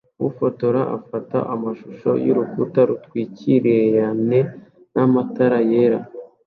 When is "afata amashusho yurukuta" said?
0.97-2.79